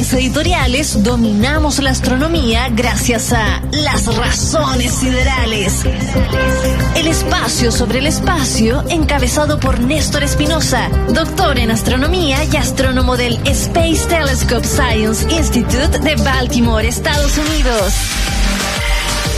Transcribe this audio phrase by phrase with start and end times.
[0.00, 5.84] razones editoriales dominamos la astronomía gracias a Las Razones Siderales.
[6.96, 13.34] El espacio sobre el espacio, encabezado por Néstor Espinosa, doctor en astronomía y astrónomo del
[13.46, 17.92] Space Telescope Science Institute de Baltimore, Estados Unidos.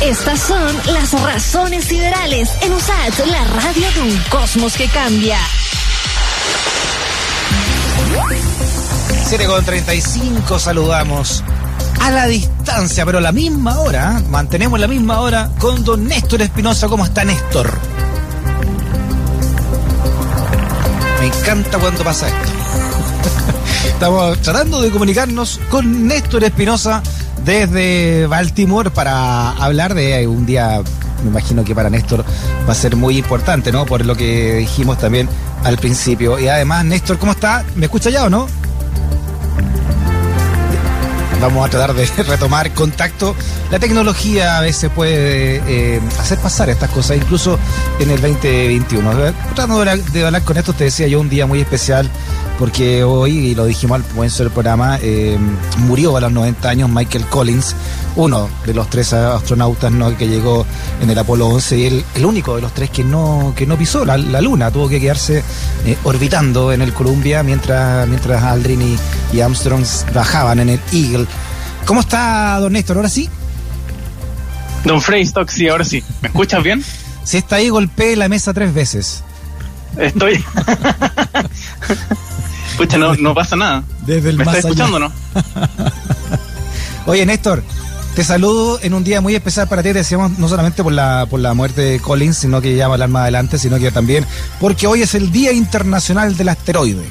[0.03, 5.39] Estas son las razones siderales en USAT, la radio de un cosmos que cambia.
[9.35, 11.43] 7 con 35 saludamos
[12.03, 14.25] a la distancia, pero a la misma hora, ¿eh?
[14.29, 16.87] mantenemos la misma hora con don Néstor Espinosa.
[16.87, 17.73] ¿Cómo está Néstor?
[21.19, 22.51] Me encanta cuando pasa esto.
[23.89, 27.03] Estamos tratando de comunicarnos con Néstor Espinosa
[27.43, 30.83] desde Baltimore para hablar de un día,
[31.25, 32.23] me imagino que para Néstor
[32.69, 33.87] va a ser muy importante, ¿no?
[33.87, 35.27] Por lo que dijimos también
[35.65, 36.39] al principio.
[36.39, 37.65] Y además, Néstor, ¿cómo está?
[37.77, 38.47] ¿Me escucha ya o no?
[41.43, 43.35] Vamos a tratar de retomar contacto.
[43.73, 47.59] La tecnología a veces puede eh, hacer pasar estas cosas, incluso
[47.99, 49.11] en el 2021.
[49.55, 52.09] Tratando de hablar con esto, te decía yo un día muy especial
[52.59, 55.39] porque hoy, y lo dijimos al comienzo del programa, eh,
[55.79, 57.75] murió a los 90 años Michael Collins,
[58.17, 60.17] uno de los tres astronautas ¿no?
[60.17, 60.67] que llegó
[61.01, 63.77] en el Apolo 11 y el, el único de los tres que no, que no
[63.77, 65.43] pisó la, la Luna, tuvo que quedarse
[65.87, 68.97] eh, orbitando en el Columbia mientras, mientras Aldrin y,
[69.37, 71.27] y Armstrong bajaban en el Eagle.
[71.87, 72.97] ¿Cómo está, don Néstor?
[72.97, 73.29] ¿Ahora sí?
[74.85, 76.03] Don Freystock, sí, ahora sí.
[76.21, 76.85] ¿Me escuchas bien?
[77.25, 79.23] Si está ahí, golpeé la mesa tres veces.
[79.97, 80.45] Estoy.
[82.83, 83.85] Pucha, no, no pasa nada.
[84.05, 85.13] Desde el ¿Me estás escuchando no?
[87.07, 87.63] Oye, Néstor,
[88.17, 89.91] te saludo en un día muy especial para ti.
[89.91, 92.95] Te decíamos no solamente por la, por la muerte de Collins, sino que ya vamos
[92.95, 94.27] a hablar más adelante, sino que también
[94.59, 97.05] porque hoy es el Día Internacional del Asteroide.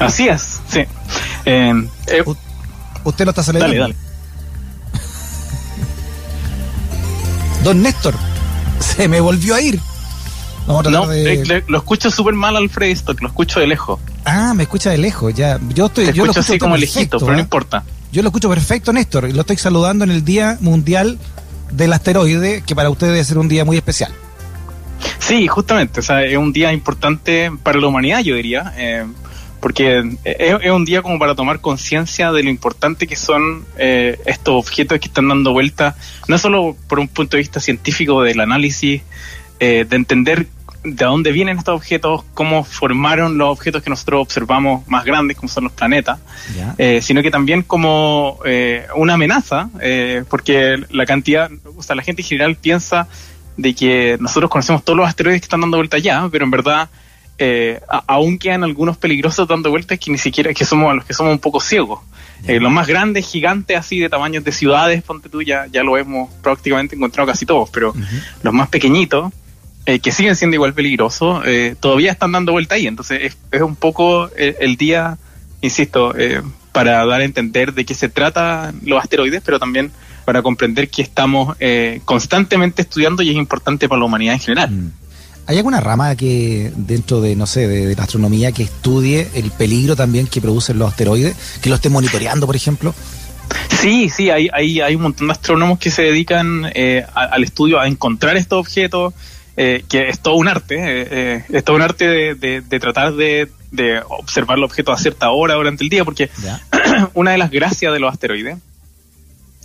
[0.00, 0.80] Así es, sí.
[1.44, 2.24] Eh, eh,
[3.04, 3.80] ¿Usted lo está celebrando?
[3.80, 4.10] dale, dale.
[7.62, 8.14] Don Néstor,
[8.80, 9.80] se me volvió a ir.
[10.66, 11.32] Vamos a tratar No, de...
[11.34, 13.98] eh, le- lo escucho súper mal al lo escucho de lejos.
[14.24, 15.58] Ah, me escucha de lejos, ya.
[15.74, 17.42] Yo estoy, Te yo lo escucho así escucho como perfecto, lejito, pero no ¿eh?
[17.42, 17.84] importa.
[18.12, 21.18] Yo lo escucho perfecto, Néstor, y lo estoy saludando en el Día Mundial
[21.70, 24.12] del Asteroide, que para usted debe ser un día muy especial.
[25.18, 29.06] Sí, justamente, o sea, es un día importante para la humanidad, yo diría, eh,
[29.60, 34.18] porque es, es un día como para tomar conciencia de lo importante que son eh,
[34.26, 35.96] estos objetos que están dando vuelta,
[36.28, 39.02] no solo por un punto de vista científico del análisis,
[39.60, 40.46] eh, de entender
[40.82, 45.48] de dónde vienen estos objetos, cómo formaron los objetos que nosotros observamos más grandes, como
[45.50, 46.18] son los planetas,
[46.78, 52.02] eh, sino que también como eh, una amenaza, eh, porque la cantidad, o sea, la
[52.02, 53.06] gente en general piensa
[53.58, 56.88] de que nosotros conocemos todos los asteroides que están dando vuelta ya, pero en verdad
[57.36, 61.12] eh, a- aún quedan algunos peligrosos dando vueltas que ni siquiera, que somos los que
[61.12, 62.00] somos un poco ciegos.
[62.58, 66.32] Los más grandes, gigantes así de tamaños de ciudades, ponte tú, ya, ya lo hemos
[66.42, 67.92] prácticamente encontrado casi todos, pero
[68.42, 69.30] los más pequeñitos,
[69.86, 72.86] eh, que siguen siendo igual peligrosos, eh, todavía están dando vuelta ahí.
[72.86, 75.18] Entonces es, es un poco el, el día,
[75.60, 76.42] insisto, eh,
[76.72, 79.90] para dar a entender de qué se trata los asteroides, pero también
[80.24, 84.70] para comprender que estamos eh, constantemente estudiando y es importante para la humanidad en general.
[84.70, 84.92] Mm.
[85.46, 89.50] ¿Hay alguna rama que dentro de, no sé, de, de la astronomía que estudie el
[89.50, 91.34] peligro también que producen los asteroides?
[91.60, 92.94] Que lo esté monitoreando, por ejemplo.
[93.68, 97.42] Sí, sí, hay, hay, hay un montón de astrónomos que se dedican eh, a- al
[97.42, 99.12] estudio, a encontrar estos objetos,
[99.62, 102.80] eh, que es todo un arte, eh, eh, es todo un arte de, de- de
[102.80, 106.60] tratar de, de observar los objetos a cierta hora durante el día, porque ¿Ya?
[107.14, 108.56] una de las gracias de los asteroides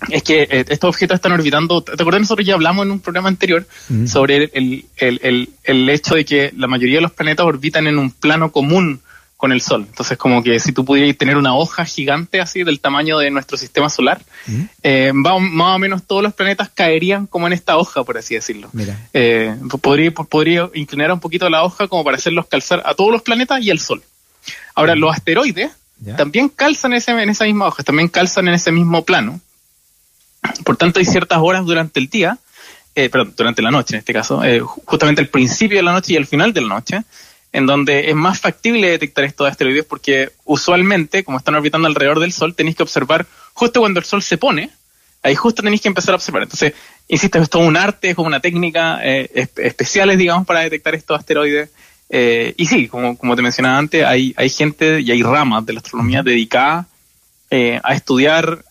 [0.09, 1.81] es que eh, estos objetos están orbitando.
[1.81, 2.21] ¿Te acuerdas?
[2.21, 4.07] Nosotros ya hablamos en un programa anterior Mm.
[4.07, 8.11] sobre el, el- el hecho de que la mayoría de los planetas orbitan en un
[8.11, 8.99] plano común
[9.45, 9.85] con el Sol.
[9.87, 13.57] Entonces, como que si tú pudieras tener una hoja gigante así del tamaño de nuestro
[13.57, 14.61] sistema solar, Mm.
[14.83, 18.69] eh, más o menos todos los planetas caerían como en esta hoja, por así decirlo.
[18.73, 18.97] Mira.
[19.13, 23.21] Eh, podría, podría inclinar un poquito la hoja como para hacerlos calzar a todos los
[23.21, 24.01] planetas y al Sol.
[24.73, 26.15] Ahora, los asteroides ¿Ya?
[26.15, 29.39] también calzan ese, en esa misma hoja, también calzan en ese mismo plano.
[30.63, 32.37] Por tanto, hay ciertas horas durante el día,
[32.93, 35.91] eh, perdón, durante la noche en este caso, eh, ju- justamente el principio de la
[35.93, 37.03] noche y el final de la noche,
[37.55, 42.33] en donde es más factible detectar estos asteroides porque usualmente, como están orbitando alrededor del
[42.33, 44.69] Sol, tenéis que observar justo cuando el Sol se pone,
[45.23, 46.43] ahí justo tenéis que empezar a observar.
[46.43, 46.73] Entonces,
[47.07, 50.95] insisto, es todo un arte, es como una técnica eh, espe- especiales, digamos, para detectar
[50.95, 51.69] estos asteroides.
[52.09, 55.73] Eh, y sí, como, como te mencionaba antes, hay, hay gente y hay ramas de
[55.73, 56.87] la astronomía dedicada
[57.49, 58.63] eh, a estudiar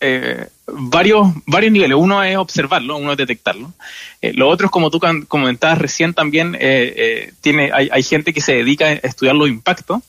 [0.00, 1.96] eh, varios, varios niveles.
[1.96, 3.72] Uno es observarlo, uno es detectarlo.
[4.20, 8.32] Eh, lo otro es, como tú comentabas recién también, eh, eh, tiene, hay, hay gente
[8.32, 10.02] que se dedica a estudiar los impactos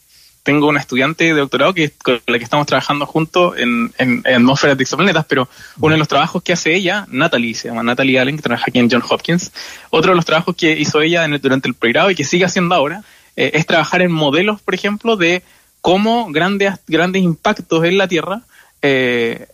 [0.44, 4.36] tengo una estudiante de doctorado que con la que estamos trabajando juntos en, en, en
[4.36, 5.48] atmósferas de exoplanetas, pero
[5.80, 8.80] uno de los trabajos que hace ella, Natalie, se llama Natalie Allen, que trabaja aquí
[8.80, 9.54] en John Hopkins,
[9.90, 13.04] otro de los trabajos que hizo ella durante el pregrado y que sigue haciendo ahora,
[13.38, 15.44] eh, es trabajar en modelos, por ejemplo, de
[15.82, 18.42] cómo grandes, grandes impactos en la Tierra
[18.86, 19.48] eh,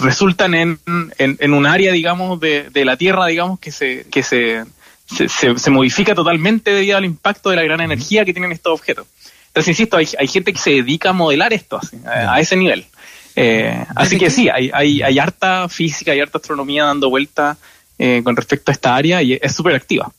[0.00, 0.78] resultan en,
[1.18, 4.64] en, un área, digamos, de, de, la Tierra, digamos, que se, que se,
[5.06, 9.08] se, se, modifica totalmente debido al impacto de la gran energía que tienen estos objetos.
[9.48, 12.86] Entonces, insisto, hay, hay gente que se dedica a modelar esto a, ese nivel.
[13.34, 17.56] Eh, así que sí, hay, hay, hay, harta física, hay harta astronomía dando vuelta
[17.98, 20.12] eh, con respecto a esta área y es súper activa.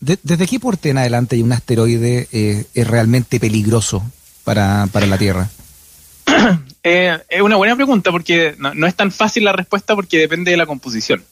[0.00, 4.02] ¿Desde qué porte en adelante hay un asteroide eh, es realmente peligroso
[4.44, 5.48] para, para la Tierra?
[6.82, 10.56] Eh, es una buena pregunta porque no, es tan fácil la respuesta porque depende de
[10.56, 11.22] la composición.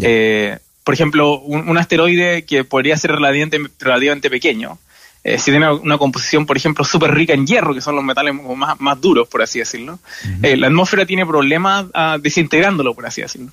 [0.00, 4.78] Eh, por ejemplo, un, asteroide que podría ser relativamente, relativamente pequeño,
[5.24, 8.34] eh, si tiene una composición, por ejemplo, súper rica en hierro, que son los metales
[8.34, 10.00] más, más duros, por así decirlo,
[10.40, 13.52] la atmósfera tiene problemas ah, desintegrándolo, por así decirlo.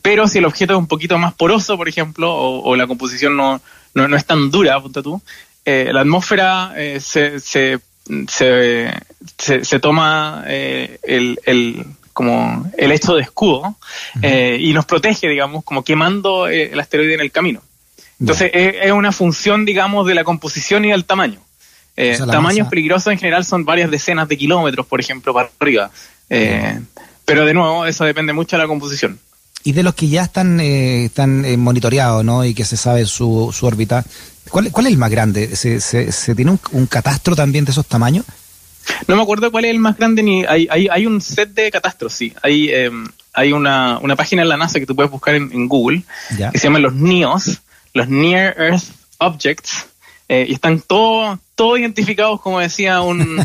[0.00, 3.60] pero si el objeto es un poquito más poroso, por ejemplo, o, la composición no,
[3.92, 5.20] no, es tan dura, apunta tú,
[5.66, 7.78] la atmósfera se, se
[8.26, 8.90] se,
[9.36, 13.76] se, toma eh, el, el, como el hecho de escudo
[14.22, 17.62] eh, y nos protege, digamos, como quemando eh, el asteroide en el camino.
[18.20, 21.40] Entonces es, una función, digamos, de la composición y del tamaño.
[22.30, 25.90] tamaños peligrosos en general son varias decenas de kilómetros, por ejemplo, para arriba.
[26.28, 29.20] pero de nuevo, eso depende mucho de la composición.
[29.62, 32.44] Y de los que ya están, están monitoreados, ¿no?
[32.44, 34.04] Y que se sabe su, su órbita,
[34.50, 35.54] ¿Cuál, es el más grande?
[35.56, 38.24] ¿Se, se, tiene un, catastro también de esos tamaños?
[39.06, 41.70] No me acuerdo cuál es el más grande, ni hay, hay, hay un set de
[41.70, 42.32] catastros, sí.
[42.42, 46.02] Hay, em, hay una, una, página en la NASA que tú puedes buscar en, Google,
[46.52, 47.60] que se llama los NEOS,
[47.94, 48.84] los Near Earth
[49.18, 49.86] Objects,
[50.28, 53.44] eh, y están todos todos identificados, como decía un,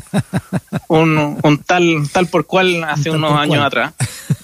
[0.87, 3.93] un, tal tal por cual hace unos años atrás.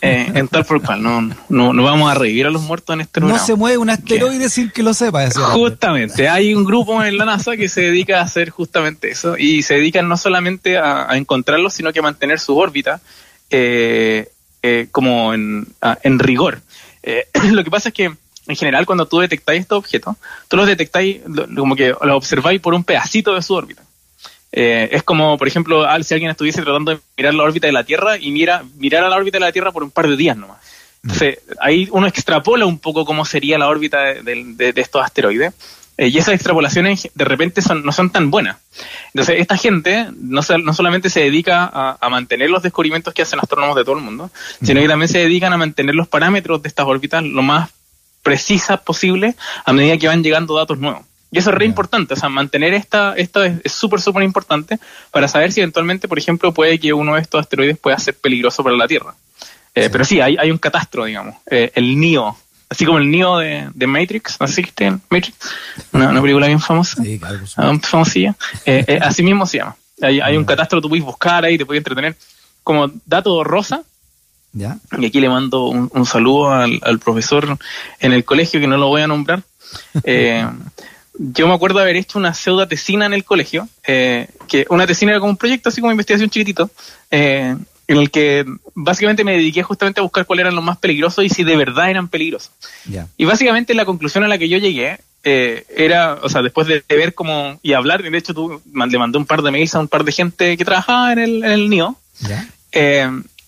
[0.01, 3.01] Eh, en tal por cual, no, no, no, vamos a revivir a los muertos en
[3.01, 5.29] este No se mueve un asteroide sin que lo sepa.
[5.29, 9.61] Justamente, hay un grupo en la NASA que se dedica a hacer justamente eso y
[9.61, 13.01] se dedican no solamente a, encontrarlos, sino que a mantener su órbita
[13.49, 14.29] eh,
[14.91, 15.67] como en,
[16.03, 16.61] en rigor.
[17.51, 18.13] lo que pasa es que
[18.49, 20.15] en general, cuando tú detectáis estos objetos,
[20.47, 21.21] tú los detectáis
[21.55, 23.83] como que los observáis por un pedacito de su órbita.
[24.51, 27.83] Eh, es como, por ejemplo, si alguien estuviese tratando de mirar la órbita de la
[27.83, 30.37] Tierra y mira, mirar a la órbita de la Tierra por un par de días
[30.37, 30.57] nomás.
[31.03, 35.53] Entonces, ahí uno extrapola un poco cómo sería la órbita de, estos asteroides.
[35.97, 38.57] Eh, y esas extrapolaciones de repente son, no son tan buenas.
[39.13, 43.75] Entonces, esta gente no, solamente se dedica a, a, mantener los descubrimientos que hacen astrónomos
[43.75, 44.31] de todo el mundo,
[44.63, 47.69] sino que también se dedican a mantener los parámetros de estas órbitas lo más
[48.23, 49.35] precisas posible
[49.65, 51.08] a medida que van llegando datos nuevos.
[51.31, 54.79] Y eso es re importante, o sea, mantener esta, esto es súper, súper importante
[55.11, 58.63] para saber si eventualmente, por ejemplo, puede que uno de estos asteroides pueda ser peligroso
[58.63, 59.13] para la Tierra.
[59.75, 62.35] Eh, pero sí, hay, hay un catastro, digamos, eh, el NIO,
[62.67, 65.33] así como el NIO de, de Matrix, ¿no sé qué Matrix?
[65.91, 68.35] Una, película bien famosa, sí, claro, ah, famosilla,
[68.65, 69.75] eh, así mismo se llama.
[70.01, 72.15] Hay, hay un catastro, tú puedes buscar ahí, te puedes entretener.
[72.63, 73.83] Como dato rosa,
[74.53, 77.57] y aquí le mando un, saludo al, profesor
[77.99, 79.43] en el colegio, que no lo voy a nombrar.
[81.19, 84.87] Eh, yo me acuerdo haber hecho una pseudo tesina en el colegio, eh, que una
[84.87, 86.69] tesina era como un proyecto así como investigación chiquitito,
[87.11, 87.55] eh,
[87.87, 88.45] en el que
[88.75, 91.89] básicamente me dediqué justamente a buscar cuáles eran los más peligrosos y si de verdad
[91.89, 92.51] eran peligrosos.
[93.17, 97.13] Y básicamente la conclusión a la que yo llegué era, o sea, después de, ver
[97.13, 100.03] cómo y hablar, de hecho tú le mandé un par de mails a un par
[100.03, 101.97] de gente que trabajaba en el, en el NIO,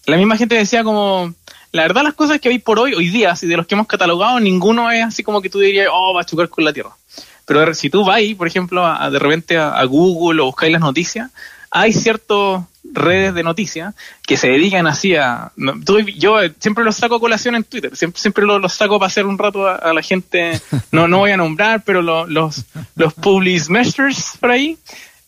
[0.06, 1.34] la misma gente decía como,
[1.72, 3.88] la verdad las cosas que hay por hoy, hoy día, si de los que hemos
[3.88, 6.92] catalogado, ninguno es así como que tú dirías, oh, va a chocar con la Tierra.
[7.46, 11.32] Pero si tú vas, por ejemplo, a, de repente a, Google o buscáis las noticias,
[11.70, 13.94] hay ciertas redes de noticias
[14.28, 15.52] que se dedican así a...
[16.18, 19.38] yo siempre los saco a colación en Twitter, siempre, siempre los, saco para hacer un
[19.38, 20.60] rato a, la gente,
[20.92, 24.78] no, no voy a nombrar, pero los, los public measures por ahí,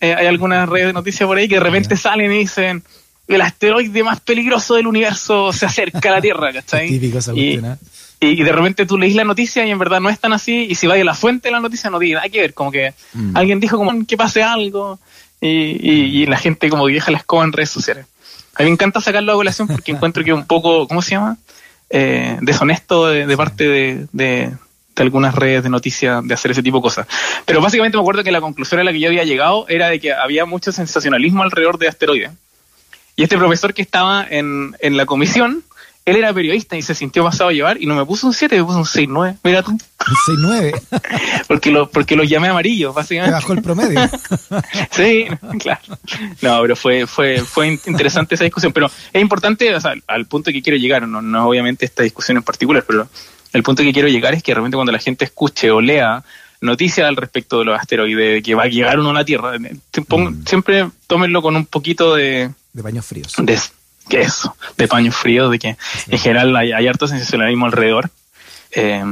[0.01, 2.83] eh, hay algunas redes de noticias por ahí que de repente salen y dicen
[3.27, 6.87] el asteroide más peligroso del universo se acerca a la Tierra, ¿cachai?
[6.89, 7.75] Típico esa y, ¿eh?
[8.19, 10.75] y, de repente tú leís la noticia y en verdad no es tan así, y
[10.75, 12.93] si vas a la fuente de la noticia no tiene nada que ver, como que
[13.13, 13.35] mm.
[13.35, 14.99] alguien dijo como que pase algo,
[15.41, 18.05] y, la gente como que deja la escoba en redes sociales.
[18.55, 21.11] A mí me encanta sacarlo a colación porque encuentro que es un poco, ¿cómo se
[21.11, 21.37] llama?
[21.89, 24.51] Eh, deshonesto de, parte de, de,
[24.95, 27.07] algunas redes de noticias de hacer ese tipo de cosas.
[27.45, 29.99] Pero básicamente me acuerdo que la conclusión a la que yo había llegado era de
[29.99, 32.31] que había mucho sensacionalismo alrededor de asteroides
[33.15, 35.63] y este profesor que estaba en, en la comisión
[36.05, 38.57] él era periodista y se sintió pasado a llevar y no me puso un 7,
[38.57, 39.37] me puso un 6-9.
[39.43, 39.71] Mira tú.
[39.71, 40.81] Un 6-9.
[41.47, 43.31] porque lo, porque lo llamé amarillo, básicamente.
[43.31, 43.99] Me bajó el promedio.
[44.91, 45.27] sí,
[45.59, 45.81] claro.
[46.41, 48.73] No, pero fue, fue, fue interesante esa discusión.
[48.73, 52.35] Pero es importante, o sea, al punto que quiero llegar, no, no obviamente esta discusión
[52.35, 53.07] en particular, pero
[53.53, 56.21] el punto que quiero llegar es que realmente cuando la gente escuche o lea
[56.59, 59.57] noticias al respecto de los asteroides, de que va a llegar uno a la Tierra,
[59.57, 60.45] mm.
[60.45, 62.51] siempre tómenlo con un poquito de...
[62.73, 63.33] De paños fríos.
[63.37, 63.59] De,
[64.09, 65.77] que eso, de paños fríos, de que
[66.07, 68.09] en general hay, hay harto sensacionalismo alrededor.
[68.75, 69.03] Eh,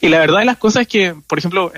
[0.00, 1.72] y la verdad de las cosas es que, por ejemplo,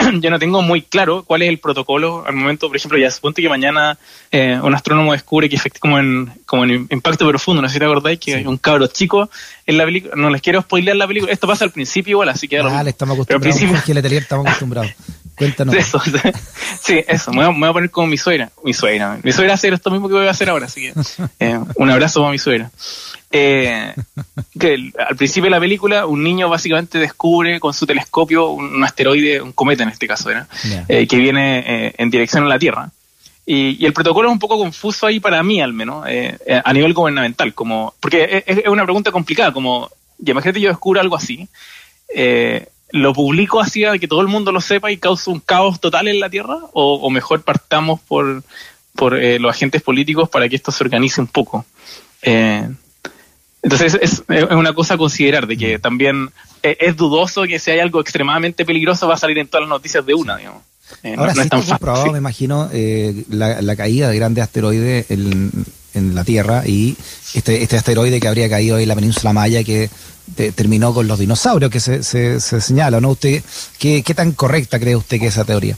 [0.20, 3.42] yo no tengo muy claro cuál es el protocolo al momento, por ejemplo, ya suponte
[3.42, 3.96] que mañana
[4.30, 7.78] eh, un astrónomo descubre que efectivamente como en, como en Impacto Profundo, no sé si
[7.78, 9.30] te acordáis, que hay un cabro chico
[9.66, 12.48] en la película, no les quiero spoilear la película, esto pasa al principio igual, así
[12.48, 12.58] que...
[12.58, 14.18] Ah, le estamos acostumbrados, principio...
[14.18, 14.92] estamos acostumbrados.
[15.40, 15.74] Cuéntanos.
[15.74, 15.98] Eso,
[16.82, 19.90] sí, eso, me voy, a, poner como mi suegra, mi suegra, mi suegra hacer esto
[19.90, 20.92] mismo que voy a hacer ahora, así que
[21.38, 22.70] eh, un abrazo para mi suegra.
[23.32, 23.94] Eh,
[24.58, 29.40] que al principio de la película un niño básicamente descubre con su telescopio un, asteroide,
[29.40, 32.90] un cometa en este caso, eh, que viene en dirección a la Tierra.
[33.46, 37.54] Y, el protocolo es un poco confuso ahí para mí al menos, a nivel gubernamental,
[37.54, 39.88] como porque es, una pregunta complicada, como,
[40.22, 41.48] imagínate yo descubro algo así,
[42.92, 46.08] ¿lo publico así a que todo el mundo lo sepa y causa un caos total
[46.08, 46.58] en la Tierra?
[46.72, 48.42] ¿O, mejor partamos por,
[48.94, 51.64] por los agentes políticos para que esto se organice un poco?
[52.22, 52.68] Eh,
[53.62, 56.30] entonces es, una cosa a considerar, de que también
[56.62, 60.04] es, dudoso que si hay algo extremadamente peligroso va a salir en todas las noticias
[60.04, 60.62] de una, digamos.
[61.02, 65.50] Eh, Ahora sí está comprobado, me imagino, eh, la, caída de grandes asteroides en,
[66.14, 66.96] la Tierra y
[67.34, 69.90] este, este asteroide que habría caído en la península Maya que
[70.34, 73.10] terminó con los dinosaurios que se, se, señala, ¿no?
[73.10, 73.42] ¿Usted
[73.78, 75.76] qué, qué tan correcta cree usted que es esa teoría?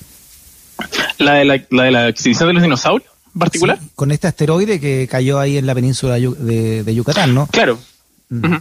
[1.18, 3.12] ¿La de la, la de la extinción de los dinosaurios?
[3.38, 3.78] particular.
[3.94, 7.46] con este asteroide que cayó ahí en la península de, Yucatán, ¿no?
[7.46, 7.78] Claro.
[8.28, 8.56] Mm.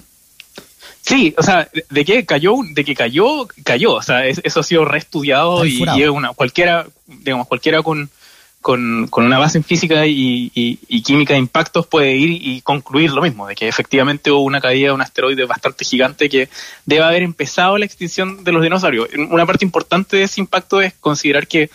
[1.02, 3.94] Sí, o sea, de que cayó, de que cayó, cayó.
[3.94, 8.10] O sea, eso ha sido reestudiado y, una, cualquiera, digamos, cualquiera con,
[8.62, 13.48] con, una base en física y, química de impactos puede ir y concluir lo mismo,
[13.48, 16.48] de que efectivamente hubo una caída de un asteroide bastante gigante que
[16.86, 19.10] debe haber empezado la extinción de los dinosaurios.
[19.30, 21.70] Una parte importante de ese impacto es considerar que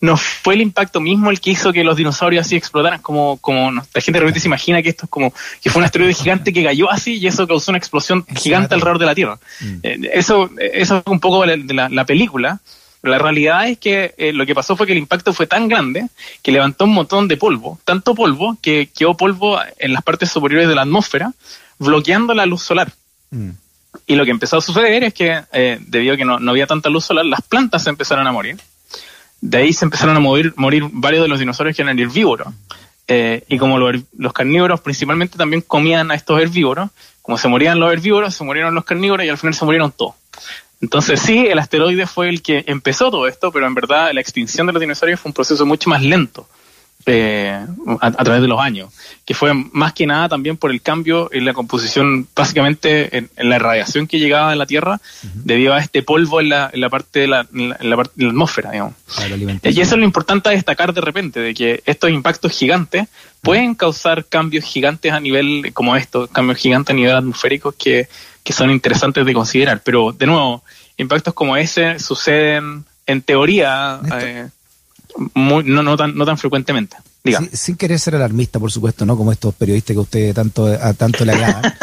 [0.00, 3.72] no fue el impacto mismo el que hizo que los dinosaurios así explotaran, como, como
[3.72, 6.62] la gente realmente se imagina que esto es como que fue un asteroide gigante que
[6.62, 9.38] cayó así y eso causó una explosión gigante alrededor de la Tierra.
[9.60, 9.78] Mm.
[9.82, 12.60] Eh, eso, eso es un poco de la, película.
[13.02, 16.08] La realidad es que eh, lo que pasó fue que el impacto fue tan grande
[16.42, 20.68] que levantó un montón de polvo, tanto polvo que quedó polvo en las partes superiores
[20.68, 21.32] de la atmósfera,
[21.78, 22.92] bloqueando la luz solar.
[23.30, 23.50] Mm.
[24.06, 26.66] Y lo que empezó a suceder es que, eh, debido a que no, no había
[26.66, 28.58] tanta luz solar, las plantas se empezaron a morir
[29.40, 32.48] de ahí se empezaron a morir, morir varios de los dinosaurios que eran herbívoros.
[33.06, 36.90] Eh, y como los, carnívoros principalmente también comían a estos herbívoros,
[37.22, 40.14] como se morían los herbívoros, se murieron los carnívoros y al final se murieron todos.
[40.80, 44.66] Entonces sí, el asteroide fue el que empezó todo esto, pero en verdad la extinción
[44.66, 46.46] de los dinosaurios fue un proceso mucho más lento.
[47.06, 47.64] Eh,
[48.00, 48.92] a, través de los años,
[49.24, 53.58] que fue más que nada también por el cambio en la composición, básicamente en, la
[53.58, 55.00] radiación que llegaba a la Tierra,
[55.32, 58.94] debido a este polvo en la, en la parte de la, en la, atmósfera, digamos.
[59.62, 63.08] y eso es lo importante a destacar de repente, de que estos impactos gigantes
[63.40, 68.08] pueden causar cambios gigantes a nivel, como estos, cambios gigantes a nivel atmosférico que,
[68.48, 69.82] que son interesantes de considerar.
[69.84, 70.64] Pero, de nuevo,
[70.96, 74.00] impactos como ese suceden en teoría
[75.34, 76.96] no, no, tan, no tan frecuentemente.
[77.52, 79.18] Sin, querer ser alarmista, por supuesto, ¿no?
[79.18, 81.74] Como estos periodistas que a usted tanto, a tanto le agradan.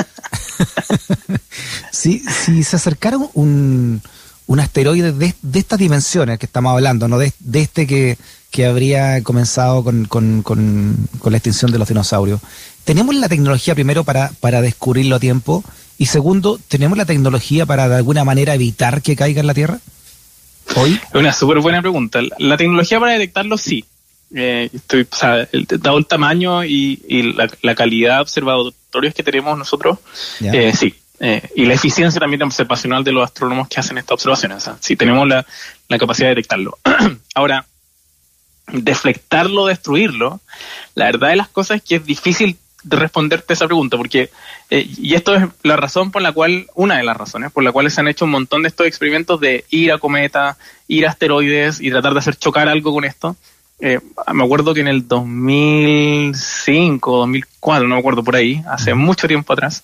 [1.92, 4.02] si, si se acercara un,
[4.48, 7.20] un asteroide de, de, estas dimensiones que estamos hablando, ¿no?
[7.20, 8.18] De, de este que,
[8.50, 12.42] que habría comenzado con, con, con, con, la extinción de los dinosaurios.
[12.86, 15.64] ¿Tenemos la tecnología primero para, para descubrirlo a tiempo?
[15.98, 19.80] Y segundo, ¿tenemos la tecnología para de alguna manera evitar que caiga en la Tierra?
[20.76, 21.00] ¿Hoy?
[21.14, 22.22] Una súper buena pregunta.
[22.38, 23.86] La tecnología para detectarlo sí.
[24.34, 29.58] Eh, estoy, o sea, el, dado el tamaño y, la, calidad de observatorios que tenemos
[29.58, 30.00] nosotros,
[30.42, 30.96] eh, sí.
[31.20, 34.58] Eh, y la eficiencia también observacional de los astrónomos que hacen estas observaciones.
[34.58, 35.46] O sea, sí, tenemos la,
[35.88, 36.78] la capacidad de detectarlo.
[37.36, 37.66] Ahora,
[38.68, 40.42] deflectarlo, destruirlo,
[40.96, 44.30] la verdad de las cosas es que es difícil responderte esa pregunta, porque,
[44.70, 47.72] eh, y esto es la razón por la cual, una de las razones por la
[47.72, 51.10] cuales se han hecho un montón de estos experimentos de ir a cometas, ir a
[51.10, 53.36] asteroides y tratar de hacer chocar algo con esto.
[53.80, 54.00] Eh,
[54.34, 59.52] me acuerdo que en el 2005, 2004, no me acuerdo por ahí, hace mucho tiempo
[59.52, 59.84] atrás,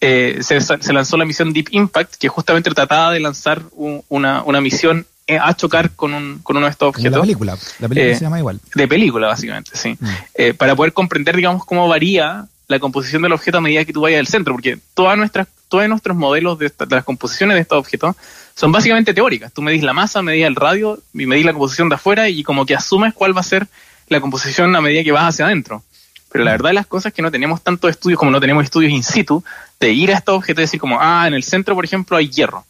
[0.00, 4.60] eh, se, se, lanzó la misión Deep Impact, que justamente trataba de lanzar una, una
[4.60, 7.12] misión a chocar con, un, con uno de estos objetos.
[7.12, 8.60] La película, la película eh, se llama igual.
[8.74, 9.96] De película, básicamente, sí.
[9.98, 10.08] Mm.
[10.34, 14.02] Eh, para poder comprender, digamos, cómo varía la composición del objeto a medida que tú
[14.02, 18.16] vayas al centro, porque todas nuestras, todos nuestros modelos de, las composiciones de estos objetos
[18.54, 19.52] son básicamente teóricas.
[19.52, 22.64] Tú medís la masa, medís el radio y medís la composición de afuera y como
[22.66, 23.66] que asumes cuál va a ser
[24.08, 25.82] la composición a medida que vas hacia adentro.
[26.30, 28.64] Pero la verdad de las cosas es que no tenemos tantos estudios como no tenemos
[28.64, 29.44] estudios in situ
[29.78, 32.28] de ir a estos objetos y decir como, ah, en el centro, por ejemplo, hay
[32.28, 32.64] hierro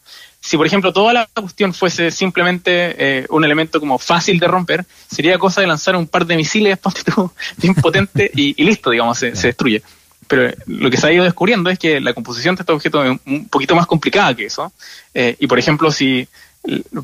[0.44, 4.84] si por ejemplo toda la cuestión fuese simplemente eh, un elemento como fácil de romper,
[5.10, 6.78] sería cosa de lanzar un par de misiles
[7.56, 9.82] bien potentes y, listo, digamos, se, destruye.
[10.28, 13.20] Pero lo que se ha ido descubriendo es que la composición de estos objetos es
[13.24, 14.70] un poquito más complicada que eso.
[15.14, 16.28] Eh, y por ejemplo, si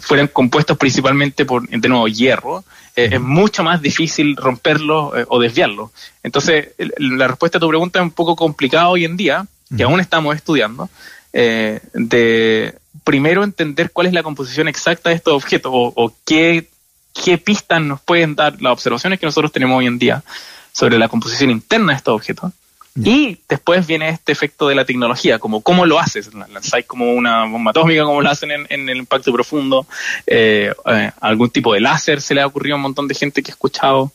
[0.01, 2.63] fueran compuestos principalmente por, de nuevo, hierro,
[2.95, 5.93] eh, es mucho más difícil romperlo o desviarlo.
[6.23, 9.99] Entonces, la respuesta a tu pregunta es un poco complicada hoy en día, que aún
[9.99, 10.91] estamos estudiando,
[11.33, 12.75] de
[13.11, 16.69] primero entender cuál es la composición exacta de estos objetos o, qué,
[17.13, 20.23] qué pistas nos pueden dar las observaciones que nosotros tenemos hoy en día
[20.71, 22.53] sobre la composición interna de estos objetos.
[22.95, 26.33] Y después viene este efecto de la tecnología, como cómo lo haces.
[26.33, 29.89] Lanzáis como una bomba atómica, como lo hacen en, el impacto profundo.
[30.25, 33.43] Eh, eh, algún tipo de láser se le ha ocurrido a un montón de gente
[33.43, 34.13] que ha escuchado.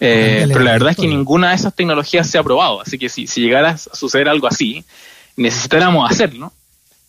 [0.00, 2.80] Eh, pero la verdad es que ninguna de esas tecnologías se ha probado.
[2.80, 4.86] Así que si, si llegara a suceder algo así,
[5.36, 6.50] necesitáramos hacerlo.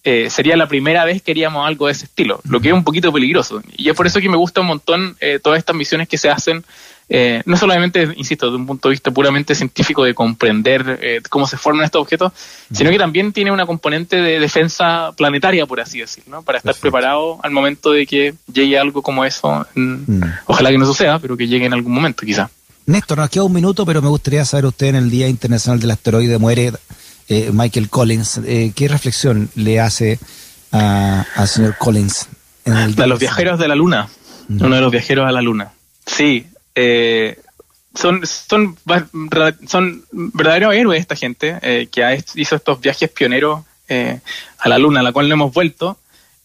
[0.03, 2.85] Eh, sería la primera vez que haríamos algo de ese estilo, lo que es un
[2.85, 3.61] poquito peligroso.
[3.75, 6.29] Y es por eso que me gusta un montón eh, todas estas misiones que se
[6.29, 6.63] hacen,
[7.09, 11.57] eh, no solamente, insisto, desde un punto de vista puramente científico de comprender cómo se
[11.57, 12.31] forman estos objetos,
[12.71, 17.39] sino que también tiene una componente de defensa planetaria, por así decirlo, para estar preparado
[17.43, 19.65] al momento de que llegue algo como eso.
[19.75, 20.21] Mm.
[20.45, 22.49] Ojalá que no suceda, pero que llegue en algún momento, quizá.
[22.89, 25.91] Néstor, nos queda un minuto, pero me gustaría saber usted en el Día Internacional del
[25.91, 26.73] Asteroide muere
[27.29, 28.41] eh, Michael Collins.
[28.45, 30.19] Eh, ¿Qué reflexión le hace
[30.71, 32.27] al señor Collins?
[32.65, 34.09] En el a los viajeros de la Luna.
[34.49, 35.71] Uno de los viajeros a la Luna.
[36.05, 36.47] Sí.
[36.75, 37.39] Eh,
[37.93, 38.77] son, son,
[39.67, 45.11] son verdaderos héroes esta gente que hizo estos viajes pioneros a la Luna, a la
[45.11, 45.99] cual no hemos vuelto.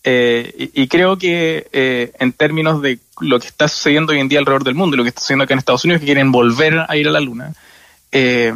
[0.04, 4.64] Y, y, creo que en términos de lo que está sucediendo hoy en día alrededor
[4.64, 6.96] del mundo y lo que está sucediendo acá en Estados Unidos, que quieren volver a
[6.96, 7.54] ir a la Luna,
[8.12, 8.54] eh,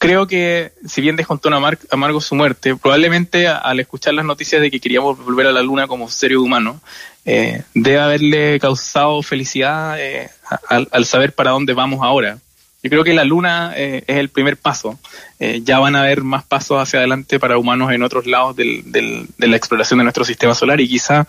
[0.00, 1.54] creo que, si bien descontó un
[1.90, 5.86] amargo su muerte, probablemente al escuchar las noticias de que queríamos volver a la Luna
[5.86, 6.80] como ser humano,
[7.26, 10.30] eh, debe haberle causado felicidad eh,
[10.68, 12.38] al, saber para dónde vamos ahora.
[12.82, 14.98] Yo creo que la Luna eh, es el primer paso.
[15.38, 19.46] ya van a haber más pasos hacia adelante para humanos en otros lados del, de
[19.46, 21.26] la exploración de nuestro sistema solar y quizá,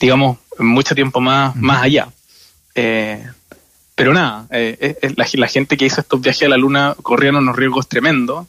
[0.00, 2.08] digamos, mucho tiempo más, más allá.
[3.94, 7.42] Pero nada, eh, eh, eh, la, gente que hizo estos viajes a la Luna corrieron
[7.42, 8.46] unos riesgos tremendos,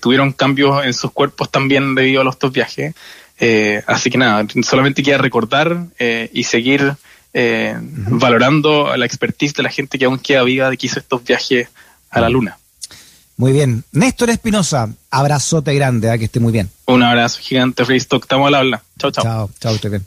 [0.00, 2.94] tuvieron cambios en sus cuerpos también debido a estos viajes.
[3.86, 5.86] así que nada, solamente queda recordar
[6.32, 6.94] y seguir
[8.08, 11.68] valorando la expertise de la gente que aún queda viva de que hizo estos viajes
[12.10, 12.58] a la Luna.
[13.36, 13.84] Muy bien.
[13.92, 16.70] Néstor Espinosa, abrazote grande, que esté muy bien.
[16.86, 18.22] Un abrazo gigante, Freestock.
[18.22, 18.82] Estamos al habla.
[18.98, 19.24] Chao, chao.
[19.24, 20.06] Chao, chao, te bien.